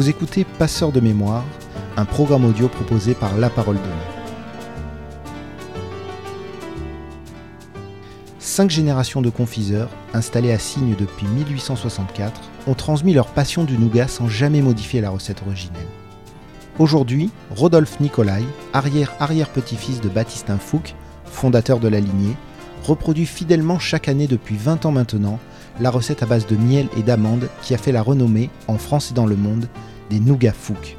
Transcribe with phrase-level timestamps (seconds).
[0.00, 1.44] Vous écoutez Passeur de mémoire,
[1.98, 3.88] un programme audio proposé par La Parole Donnée.
[8.38, 14.08] Cinq générations de confiseurs, installés à Signes depuis 1864, ont transmis leur passion du nougat
[14.08, 15.86] sans jamais modifier la recette originelle.
[16.78, 20.94] Aujourd'hui, Rodolphe Nicolai, arrière-arrière-petit-fils de Baptistin Fouque,
[21.26, 22.38] fondateur de la lignée,
[22.84, 25.38] reproduit fidèlement chaque année depuis 20 ans maintenant
[25.80, 29.10] la recette à base de miel et d'amandes qui a fait la renommée, en France
[29.10, 29.68] et dans le monde,
[30.10, 30.96] des nougats Fouque.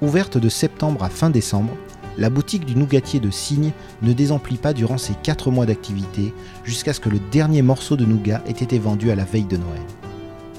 [0.00, 1.76] Ouverte de septembre à fin décembre,
[2.16, 6.32] la boutique du nougatier de Signes ne désemplit pas durant ses 4 mois d'activité
[6.64, 9.56] jusqu'à ce que le dernier morceau de nougat ait été vendu à la veille de
[9.56, 9.82] Noël.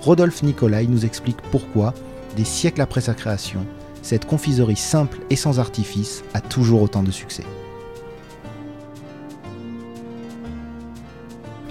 [0.02, 1.94] Rodolphe Nicolai nous explique pourquoi,
[2.36, 3.66] des siècles après sa création,
[4.02, 7.44] cette confiserie simple et sans artifice a toujours autant de succès.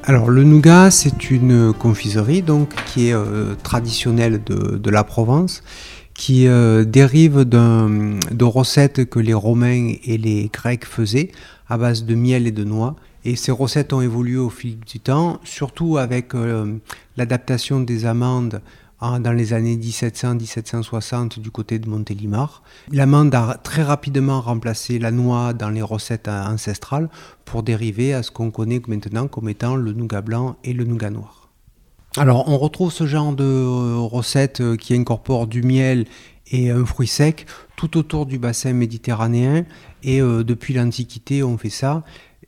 [0.08, 5.62] Alors le nougat, c'est une confiserie donc qui est euh, traditionnelle de, la Provence,
[6.18, 11.30] qui euh, dérive de recettes que les Romains et les Grecs faisaient
[11.68, 12.96] à base de miel et de noix.
[13.24, 16.76] Et ces recettes ont évolué au fil du temps, surtout avec euh,
[17.16, 18.60] l'adaptation des amandes
[19.00, 22.64] dans les années 1700-1760 du côté de Montélimar.
[22.90, 27.08] L'amande a très rapidement remplacé la noix dans les recettes ancestrales
[27.44, 31.10] pour dériver à ce qu'on connaît maintenant comme étant le nougat blanc et le nougat
[31.10, 31.47] noir.
[32.18, 36.06] Alors on retrouve ce genre de euh, recettes euh, qui incorporent du miel
[36.50, 39.64] et un fruit sec tout autour du bassin méditerranéen
[40.02, 42.02] et euh, depuis l'Antiquité on fait ça.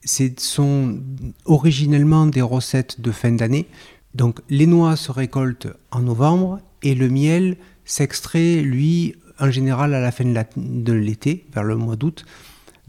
[0.04, 0.98] Ce sont
[1.44, 3.66] originellement des recettes de fin d'année
[4.14, 10.00] donc les noix se récoltent en novembre et le miel s'extrait, lui, en général à
[10.00, 12.24] la fin de l'été, vers le mois d'août.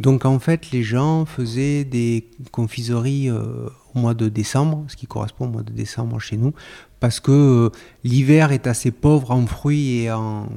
[0.02, 5.06] Donc en fait, les gens faisaient des confiseries euh, au mois de décembre, ce qui
[5.06, 6.54] correspond au mois de décembre chez nous,
[7.00, 7.70] parce que euh,
[8.04, 10.48] l'hiver est assez pauvre en fruits et en,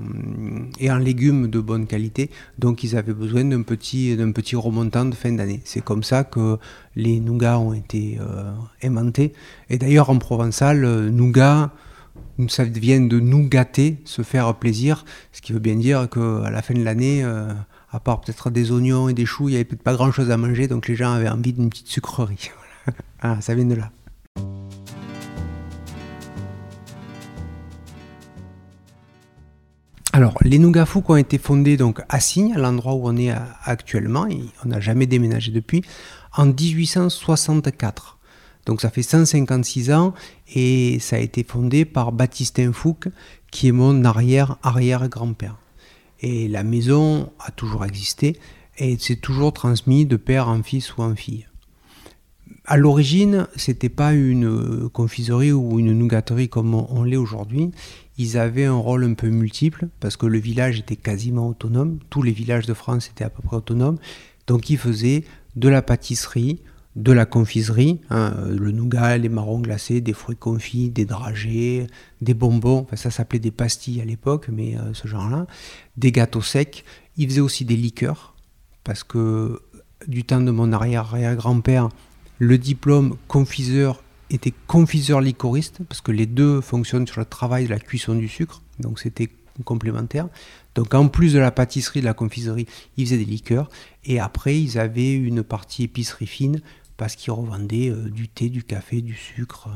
[0.99, 5.33] légumes de bonne qualité, donc ils avaient besoin d'un petit, d'un petit remontant de fin
[5.33, 5.61] d'année.
[5.65, 6.57] C'est comme ça que
[6.97, 9.35] les nougats ont été euh, aimantés.
[9.69, 11.71] Et d'ailleurs en provençal, euh, nougat,
[12.49, 16.63] ça vient de nous gâter, se faire plaisir, ce qui veut bien dire qu'à la
[16.63, 17.23] fin de l'année,
[17.95, 20.37] à part peut-être des oignons et des choux, il n'y avait peut-être pas grand-chose à
[20.37, 22.51] manger, donc les gens avaient envie d'une petite sucrerie.
[23.21, 23.93] ah, ça vient de là.
[30.13, 33.33] Alors, les Nougafous ont été fondés donc à Signes, à l'endroit où on est
[33.65, 35.83] actuellement, et on n'a jamais déménagé depuis,
[36.37, 38.19] en 1864.
[38.67, 40.15] Donc ça fait 156 ans
[40.55, 43.09] et ça a été fondé par Baptistin Fouque,
[43.51, 45.57] qui est mon arrière-arrière-grand-père.
[46.25, 48.39] Et la maison a toujours existé
[48.79, 51.47] et c'est toujours transmis de père en fils ou en fille.
[52.67, 57.73] À l'origine, c'était pas une confiserie ou une nougaterie comme on l'est aujourd'hui
[58.17, 61.99] ils avaient un rôle un peu multiple parce que le village était quasiment autonome.
[62.11, 63.99] Tous les villages de France étaient à peu près autonomes.
[64.47, 65.25] Donc ils faisaient
[65.57, 66.61] de la pâtisserie,
[66.97, 71.89] de la confiserie, hein, le nougat, les marrons glacés, des fruits confits, des dragées,
[72.21, 75.47] des bonbons, enfin, ça s'appelait des pastilles à l'époque, mais euh, ce genre-là,
[75.97, 76.85] des gâteaux secs.
[77.17, 78.35] Ils faisaient aussi des liqueurs,
[78.85, 79.61] parce que
[80.07, 81.89] du temps de mon arrière-arrière-grand-père,
[82.39, 87.71] le diplôme confiseur était confiseur licoriste, parce que les deux fonctionnent sur le travail de
[87.71, 89.31] la cuisson du sucre, donc c'était
[89.65, 90.29] complémentaire.
[90.75, 92.67] Donc en plus de la pâtisserie, de la confiserie,
[92.97, 93.69] ils faisaient des liqueurs,
[94.05, 96.61] et après ils avaient une partie épicerie fine,
[96.97, 99.69] parce qu'ils revendaient euh, du thé, du café, du sucre,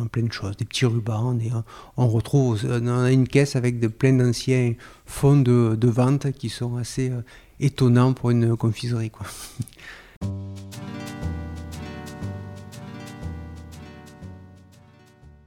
[0.00, 1.38] euh, plein de choses, des petits rubans.
[1.38, 1.62] Euh,
[1.96, 4.74] on retrouve on a une caisse avec de, plein d'anciens
[5.06, 7.10] fonds de, vente qui sont assez
[7.58, 9.10] étonnants pour une confiserie.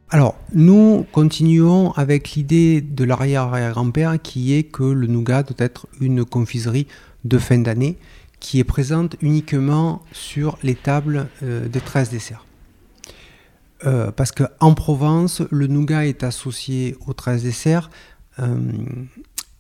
[0.09, 6.23] Alors, nous continuons avec l'idée de l'arrière-arrière-grand-père qui est que le nougat doit être une
[6.23, 6.85] confiserie
[7.23, 7.97] de fin d'année
[8.43, 12.45] qui est présente uniquement sur les tables euh, des 13 desserts.
[13.85, 17.89] Euh, parce qu'en Provence, le nougat est associé aux 13 desserts.
[18.39, 18.59] Euh,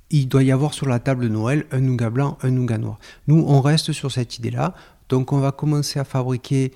[0.09, 2.99] il doit y avoir sur la table de Noël un nougat blanc, un nougat noir.
[3.27, 4.75] Nous, on reste sur cette idée-là.
[5.07, 6.73] Donc, on va commencer à fabriquer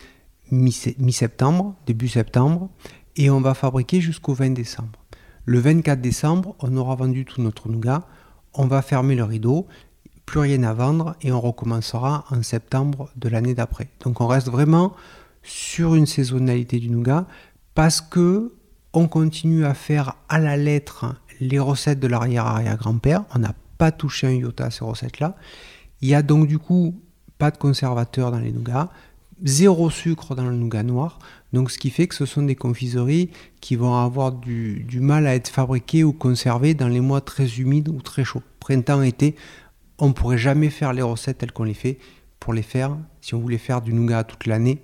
[0.50, 2.69] mi-septembre, début septembre
[3.18, 5.00] et on va fabriquer jusqu'au 20 décembre.
[5.44, 8.07] Le 24 décembre, on aura vendu tout notre nougat,
[8.54, 9.68] on va fermer le rideau,
[10.27, 13.88] plus rien à vendre et on recommencera en septembre de l'année d'après.
[14.03, 14.94] Donc on reste vraiment
[15.41, 17.25] sur une saisonnalité du nougat
[17.74, 18.53] parce que
[18.94, 23.24] on continue à faire à la lettre les recettes de l'arrière-arrière-grand-père.
[23.33, 25.35] On n'a pas touché un iota à ces recettes-là.
[26.01, 27.00] Il y a donc du coup
[27.38, 28.89] pas de conservateur dans les nougats,
[29.44, 31.19] zéro sucre dans le nougat noir.
[31.53, 33.30] Donc ce qui fait que ce sont des confiseries
[33.62, 37.88] qui vont avoir du, mal à être fabriquées ou conservées dans les mois très humides
[37.88, 38.44] ou très chauds.
[38.59, 39.35] Printemps, été,
[39.99, 41.97] on ne pourrait jamais faire les recettes telles qu'on les fait.
[42.39, 44.81] Pour les faire, si on voulait faire du nougat toute l'année,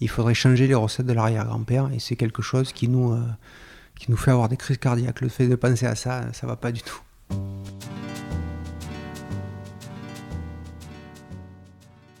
[0.00, 4.30] il faudrait changer les recettes de l'arrière-grand-père et c'est quelque chose qui nous, euh, fait
[4.30, 5.20] avoir des crises cardiaques.
[5.20, 7.00] Le fait de penser à ça, ça va pas du tout.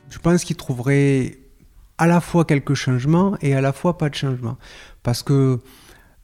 [0.08, 1.38] Je pense qu'il trouverait
[1.98, 4.56] à la fois quelques changements et à la fois pas de changement.
[5.02, 5.60] Parce que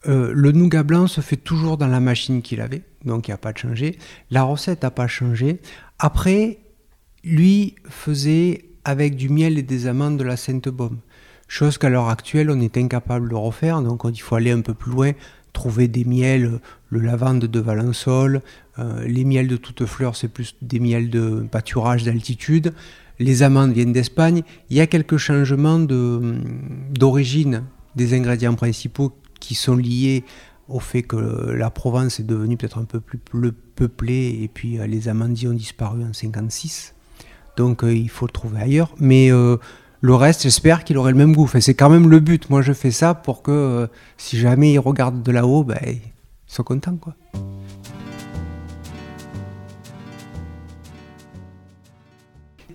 [0.08, 3.34] euh, le nougat blanc se fait toujours dans la machine qu'il avait, donc il n'y
[3.34, 3.98] a pas de changé.
[4.30, 5.60] La recette n'a pas changé.
[6.04, 6.58] Après,
[7.24, 10.98] lui faisait avec du miel et des amandes de la Sainte-Baume.
[11.46, 14.74] Chose qu'à l'heure actuelle, on est incapable de refaire, donc il faut aller un peu
[14.74, 15.12] plus loin,
[15.52, 18.42] trouver des miels, le lavande de Valençol,
[18.78, 22.74] euh, les miels de toutes fleurs, c'est plus des miels de pâturage d'altitude
[23.22, 24.42] les amandes viennent d'Espagne.
[24.70, 27.64] Il y a quelques changements d'origine
[27.96, 30.24] des ingrédients principaux qui sont liés
[30.72, 34.86] au fait que la Provence est devenue peut-être un peu plus peuplée et puis euh,
[34.86, 36.94] les amandiers ont disparu en 56.
[37.56, 38.94] Donc euh, il faut le trouver ailleurs.
[38.98, 39.56] Mais euh,
[40.00, 41.48] le reste, j'espère qu'il aurait le même goût.
[41.60, 42.50] c'est quand même le but.
[42.50, 46.00] Moi, je fais ça pour que si jamais ils regardent de là-haut, ben, ils
[46.46, 46.96] soient contents.
[46.96, 47.14] Quoi.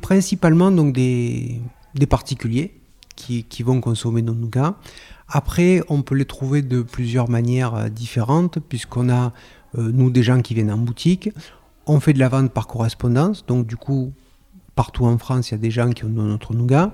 [0.07, 1.59] principalement donc des,
[2.09, 2.79] particuliers
[3.17, 4.75] qui, vont consommer nos nougats.
[5.29, 9.33] Après, on peut les trouver de plusieurs manières euh, différentes, puisqu'on a,
[9.77, 11.29] euh, nous, des gens qui viennent en boutique.
[11.85, 14.13] On fait de la vente par correspondance, donc du coup,
[14.75, 16.91] partout en France, il y a des gens qui ont notre nougat.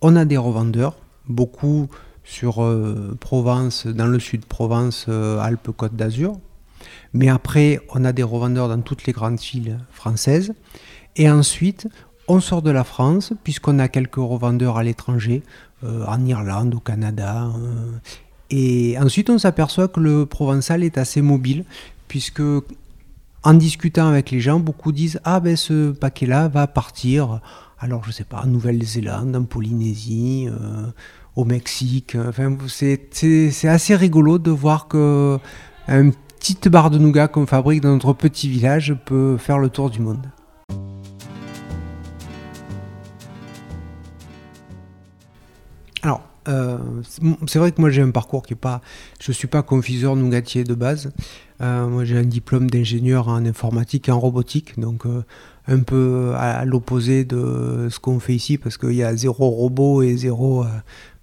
[0.00, 0.96] On a des revendeurs,
[1.28, 1.88] beaucoup
[2.24, 6.38] sur euh, Provence, dans le sud Provence, Alpes, Côte d'Azur.
[7.12, 10.52] Mais après, on a des revendeurs dans toutes les grandes villes françaises.
[11.16, 11.88] Et ensuite,
[12.28, 15.42] on sort de la France, puisqu'on a quelques revendeurs à l'étranger,
[15.84, 17.48] euh, en Irlande, au Canada.
[17.56, 17.92] Euh,
[18.50, 21.64] et ensuite, on s'aperçoit que le provençal est assez mobile,
[22.08, 22.42] puisque
[23.42, 27.40] en discutant avec les gens, beaucoup disent Ah, ben ce paquet-là va partir,
[27.78, 30.86] alors je sais pas, en Nouvelle-Zélande, en Polynésie, euh,
[31.36, 32.16] au Mexique.
[32.16, 35.38] Enfin, c'est assez rigolo de voir que
[35.88, 39.90] une petite barre de nougat qu'on fabrique dans notre petit village peut faire le tour
[39.90, 40.26] du monde.
[46.48, 46.78] Euh,
[47.46, 48.80] c'est vrai que moi j'ai un parcours qui est pas.
[49.20, 51.12] Je suis pas confiseur nougatier de base.
[51.60, 55.22] Euh, moi j'ai un diplôme d'ingénieur en informatique et en robotique, donc euh,
[55.68, 60.02] un peu à, l'opposé de ce qu'on fait ici parce qu'il y a zéro robot
[60.02, 60.64] et zéro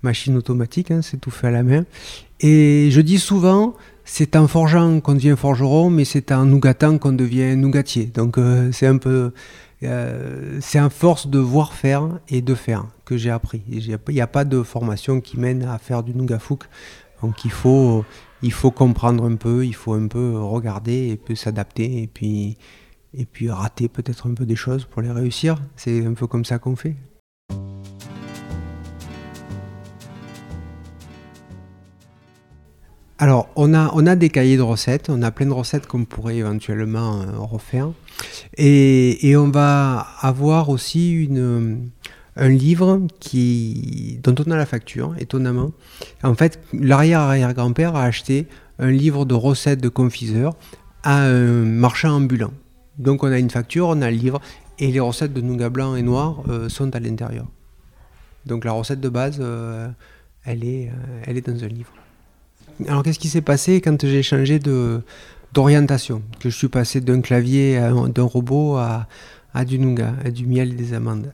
[0.02, 1.86] machine automatique, hein, c'est tout fait à la main.
[2.40, 3.74] Et je dis souvent,
[4.04, 8.06] c'est en forgeant qu'on devient forgeron, mais c'est en nougatant qu'on devient nougatier.
[8.08, 8.38] Donc
[8.74, 9.32] c'est un peu
[9.84, 13.64] euh, c'est un force de voir faire et de faire que j'ai appris.
[13.70, 16.64] Il n'y a, pas de formation qui mène à faire du Nougafouk.
[17.22, 18.06] Donc il faut,
[18.42, 22.58] il faut comprendre un peu, il faut un peu regarder et puis s'adapter et puis,
[23.14, 25.58] et puis rater peut-être un peu des choses pour les réussir.
[25.76, 26.96] C'est un peu comme ça qu'on fait.
[33.24, 36.04] Alors, on a, on a des cahiers de recettes, on a plein de recettes qu'on
[36.04, 37.90] pourrait éventuellement euh, refaire.
[38.58, 41.30] Et, on va avoir aussi
[42.36, 45.72] un livre qui, dont on a la facture, étonnamment.
[46.22, 48.46] En fait, l'arrière-arrière-grand-père a acheté
[48.78, 50.58] un livre de recettes de confiseur
[51.04, 52.52] à un marchand ambulant.
[52.98, 54.42] Donc on a une facture, on a le livre,
[54.80, 57.46] et les recettes de nougat blanc et noir euh, sont à l'intérieur.
[58.46, 59.88] Donc la recette de base, euh,
[60.44, 60.92] elle, est,
[61.26, 61.94] elle est dans un livre.
[62.88, 65.02] Alors qu'est-ce qui s'est passé quand j'ai changé de,
[65.54, 67.80] d'orientation, que je suis passé d'un clavier,
[68.14, 69.08] d'un robot à,
[69.54, 71.34] à, du nougat, à du miel et des amandes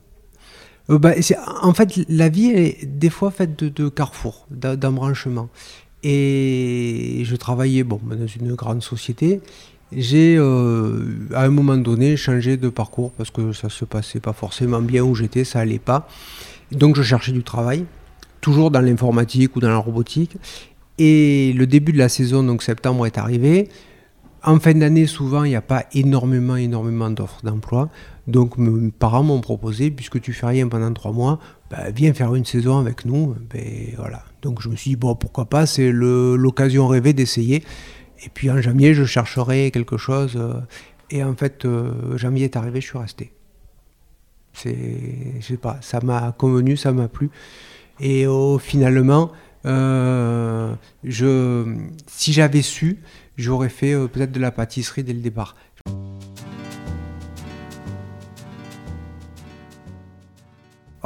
[0.89, 1.13] euh, bah,
[1.61, 5.49] En fait, la vie est des fois faite de, de carrefours, d'embranchements.
[6.03, 9.41] Et je travaillais bon, dans une grande société.
[9.91, 14.33] J'ai euh, à un moment donné changé de parcours parce que ça se passait pas
[14.33, 16.07] forcément bien où j'étais, ça allait pas.
[16.71, 17.85] Donc je cherchais du travail,
[18.39, 20.37] toujours dans l'informatique ou dans la robotique.
[20.99, 23.69] Et le début de la saison, donc septembre, est arrivé.
[24.43, 27.89] En fin d'année, souvent, il n'y a pas énormément, énormément d'offres d'emploi.
[28.27, 31.39] Donc, mes parents m'ont proposé, puisque tu fais rien pendant trois mois,
[31.71, 33.35] ben, viens faire une saison avec nous.
[33.49, 34.23] Ben, voilà.
[34.41, 37.63] Donc, je me suis dit, bon, pourquoi pas, c'est l'occasion rêvée d'essayer.
[38.25, 40.33] Et puis, en janvier, je chercherai quelque chose.
[40.35, 40.59] Euh,
[41.11, 43.33] et en fait, euh, janvier est arrivé, je suis resté.
[44.53, 47.29] C'est, je sais pas, ça m'a convenu, ça m'a plu.
[48.01, 48.25] Et
[48.59, 49.31] finalement,
[49.65, 50.75] euh,
[52.07, 52.99] si j'avais su,
[53.37, 55.55] j'aurais fait euh, peut-être de la pâtisserie dès le départ.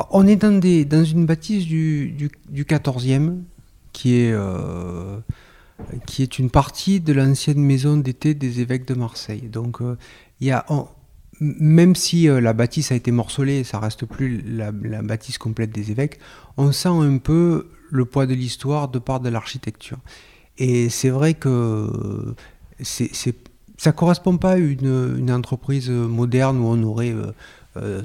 [0.09, 2.11] On est dans, une bâtisse du,
[2.49, 3.41] du, 14e
[3.91, 5.19] qui est, euh,
[6.07, 9.41] qui est une partie de l'ancienne maison d'été des évêques de Marseille.
[9.41, 9.81] Donc
[11.39, 16.19] même si la bâtisse a été morcelée, ça reste plus la, bâtisse complète des évêques,
[16.57, 19.99] on sent un peu le poids de l'histoire de part de l'architecture.
[20.57, 22.35] Et c'est vrai que
[22.81, 23.11] c'est,
[23.77, 27.13] ça ne correspond pas à une, une, entreprise moderne où on aurait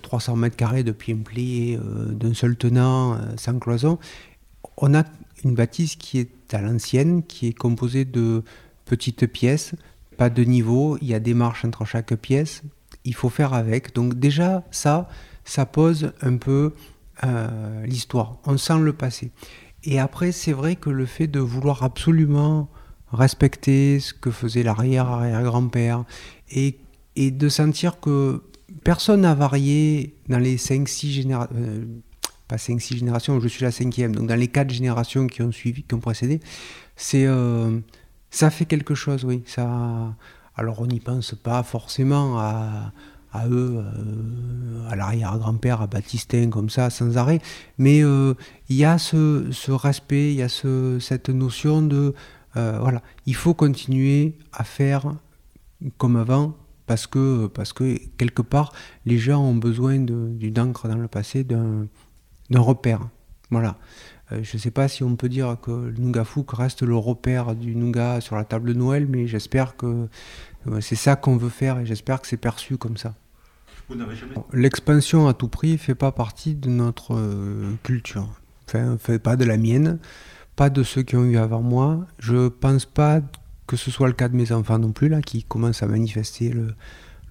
[0.02, 3.98] 300 euh, euh, mètres carrés de pied plié euh, d'un seul tenant, sans cloison.
[4.76, 5.04] On a
[5.42, 8.42] une bâtisse qui est à l'ancienne, qui est composée de
[8.84, 9.74] petites pièces,
[10.18, 12.62] pas de niveau, il y a des marches entre chaque pièce,
[13.04, 13.94] il faut faire avec.
[13.94, 15.08] Donc déjà, ça,
[15.44, 16.74] ça pose un peu
[17.84, 18.36] l'histoire.
[18.46, 19.32] On sent le passé.
[19.90, 22.68] Et après, c'est vrai que le fait de vouloir absolument
[23.10, 26.04] respecter ce que faisait l'arrière-arrière-grand-père
[26.50, 26.78] et,
[27.16, 28.42] de sentir que
[28.84, 31.86] personne n'a varié dans les 5-6 générations, euh,
[32.48, 35.82] pas 5-6 générations, je suis la cinquième, donc dans les 4 générations qui ont suivi,
[35.84, 36.40] qui ont précédé,
[36.94, 37.80] c'est, euh,
[38.30, 39.42] ça fait quelque chose, oui.
[39.46, 40.14] Ça,
[40.54, 42.92] alors on n'y pense pas forcément à,
[43.32, 47.40] à eux, euh, à l'arrière-grand-père, à Baptistin, comme ça, sans arrêt.
[47.76, 48.34] Mais euh,
[48.68, 52.14] il y a ce, respect, il y a ce, cette notion de,
[52.56, 55.14] euh, voilà, il faut continuer à faire
[55.96, 56.56] comme avant,
[56.86, 58.72] parce que, parce que quelque part,
[59.04, 61.88] les gens ont besoin d'une encre dans le passé, d'un
[62.50, 63.08] repère.
[63.50, 63.76] Voilà.
[64.30, 67.54] Je ne sais pas si on peut dire que le Nougat Fouque reste le repère
[67.54, 70.08] du Nougat sur la table de Noël, mais j'espère que
[70.80, 73.14] c'est ça qu'on veut faire et j'espère que c'est perçu comme ça.
[74.52, 78.28] L'expansion à tout prix ne fait pas partie de notre euh, culture.
[78.66, 79.98] Enfin, fait pas de la mienne,
[80.56, 82.06] pas de ceux qui ont eu avant moi.
[82.18, 83.20] Je pense pas
[83.66, 86.50] que ce soit le cas de mes enfants non plus, là, qui commencent à manifester
[86.50, 86.74] le,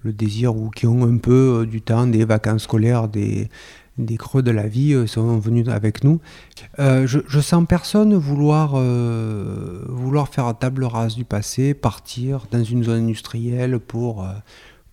[0.04, 3.50] désir ou qui ont un peu euh, du temps, des vacances scolaires, des,
[3.98, 6.20] des creux de la vie euh, sont venus avec nous.
[6.78, 8.76] je, je, sens personne vouloir,
[9.88, 14.26] vouloir faire table rase du passé, partir dans une zone industrielle pour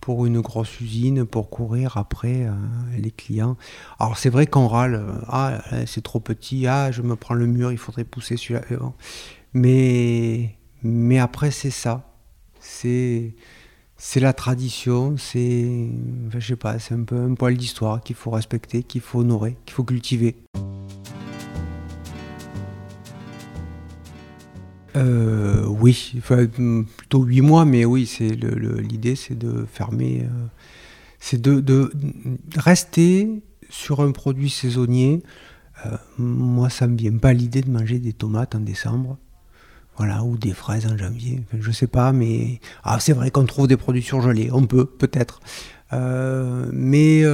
[0.06, 2.52] pour une grosse usine pour courir après euh,
[2.96, 3.56] les clients.
[3.98, 7.46] Alors c'est vrai qu'on râle, euh, ah c'est trop petit, ah je me prends le
[7.46, 8.60] mur, il faudrait pousser celui-là.
[8.70, 8.78] Euh,
[9.52, 12.08] mais, mais après c'est ça,
[12.60, 13.34] c'est
[13.98, 15.88] c'est la tradition, c'est
[16.30, 19.56] je sais pas, c'est un peu un poil d'histoire qu'il faut respecter, qu'il faut honorer,
[19.64, 20.36] qu'il faut cultiver.
[24.96, 26.14] Euh, oui,
[26.96, 30.46] plutôt huit mois, mais oui, c'est l'idée, c'est de fermer, euh,
[31.18, 31.90] c'est de,
[32.56, 35.22] rester sur un produit saisonnier.
[35.84, 39.18] Euh, moi, ça me vient pas l'idée de manger des tomates en décembre,
[39.96, 41.42] voilà, ou des fraises en janvier.
[41.46, 44.86] Enfin, je sais pas, mais ah, c'est vrai qu'on trouve des produits surgelés, on peut,
[44.86, 45.40] peut-être.
[45.92, 47.24] mais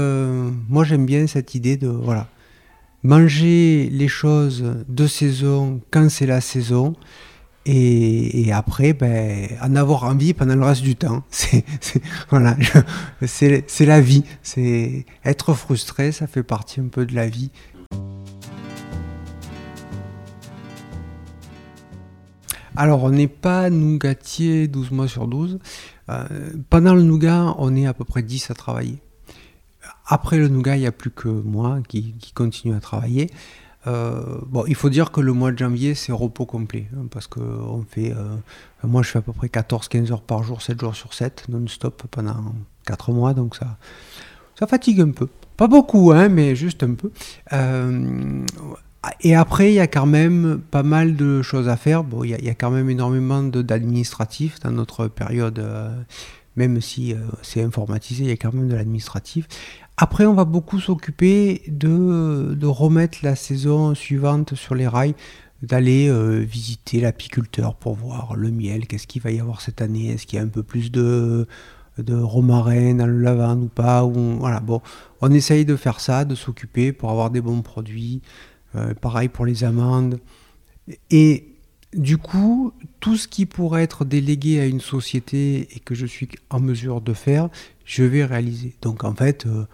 [0.68, 2.28] moi, j'aime bien cette idée de voilà,
[3.02, 6.94] manger les choses de saison quand c'est la saison.
[7.64, 11.22] Et, après, ben, en avoir envie pendant le reste du temps.
[11.30, 11.64] C'est,
[12.30, 12.56] voilà,
[13.24, 14.24] c'est, la vie.
[14.42, 17.50] C'est être frustré, ça fait partie un peu de la vie.
[22.76, 25.58] Alors, on n'est pas nougatier 12 mois sur 12.
[26.08, 26.24] Euh,
[26.70, 28.98] pendant le nougat, on est à peu près 10 à travailler.
[30.06, 33.30] Après le nougat, il n'y a plus que moi qui, continue à travailler.
[33.86, 34.38] Euh,
[34.68, 36.86] il faut dire que le mois de janvier, c'est repos complet.
[36.96, 38.36] Hein, parce que on fait, euh,
[38.84, 42.04] moi, je fais à peu près 14-15 heures par jour, 7 jours sur 7, non-stop
[42.10, 42.54] pendant
[42.86, 43.34] 4 mois.
[43.34, 43.76] Donc ça,
[44.58, 45.28] ça fatigue un peu.
[45.58, 47.10] Pas beaucoup, hein, mais juste un peu.
[49.20, 52.04] Et après, il y a quand même pas mal de choses à faire.
[52.04, 55.64] Bon, il y, a, quand même énormément d'administratifs dans notre période
[56.56, 59.48] même si c'est informatisé, il y a quand même de l'administratif.
[59.96, 65.14] Après, on va beaucoup s'occuper de, remettre la saison suivante sur les rails,
[65.62, 70.10] d'aller euh, visiter l'apiculteur pour voir le miel, qu'est-ce qu'il va y avoir cette année,
[70.10, 71.46] est-ce qu'il y a un peu plus de,
[71.98, 74.04] de romarin dans le lavande ou pas.
[74.04, 74.80] Ou, voilà, bon,
[75.20, 78.22] on essaye de faire ça, de s'occuper pour avoir des bons produits.
[78.74, 80.18] Euh, pareil pour les amandes.
[81.10, 81.48] Et
[81.92, 86.28] du coup, tout ce qui pourrait être délégué à une société et que je suis
[86.50, 87.48] en mesure de faire,
[87.84, 88.74] je vais réaliser.
[88.80, 89.66] Donc en fait, euh,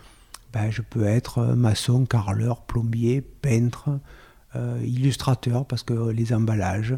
[0.52, 4.00] ben, je peux être euh, maçon, carreleur, plombier, peintre,
[4.82, 6.96] illustrateur, parce que les emballages,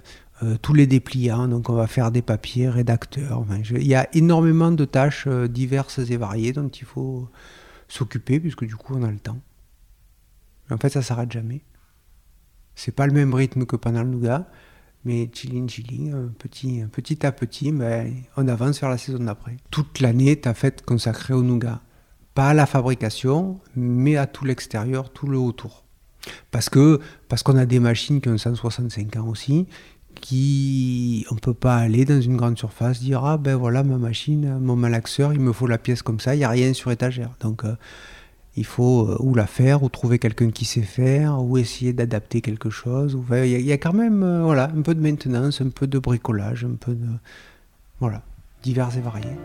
[0.62, 3.44] tous les dépliants, donc on va faire des papiers, rédacteur.
[3.68, 7.28] il y a énormément de tâches diverses et variées dont il faut
[7.86, 9.40] s'occuper, puisque du coup on a le temps.
[10.70, 11.60] En fait, ça s'arrête jamais.
[12.80, 14.46] C'est pas le même rythme que nougat,
[15.04, 19.56] mais chilling, chilling, petit, petit à petit, ben, on avance vers la saison d'après.
[19.70, 21.80] Toute l'année est à fait consacrée au nougat
[22.34, 25.84] pas à la fabrication, mais à tout l'extérieur, tout le autour.
[26.50, 29.66] Parce que parce qu'on a des machines qui ont 165 ans aussi,
[30.14, 34.58] qui on peut pas aller dans une grande surface dire ah ben voilà ma machine,
[34.58, 37.30] mon malaxeur, il me faut la pièce comme ça, il y a rien sur étagère.
[37.40, 37.74] Donc euh,
[38.56, 42.40] il faut euh, ou la faire, ou trouver quelqu'un qui sait faire, ou essayer d'adapter
[42.40, 43.18] quelque chose.
[43.30, 46.64] Il y, a quand même euh, voilà, un peu de maintenance, un peu de bricolage,
[46.64, 47.06] un peu de.
[48.00, 48.22] Voilà,
[48.62, 49.36] divers et variés.